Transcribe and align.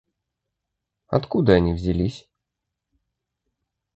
Откуда 1.05 1.51
они 1.53 1.75
взялись? 1.75 2.27